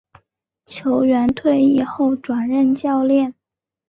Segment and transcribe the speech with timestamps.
[0.65, 3.35] 球员退役后转任教练。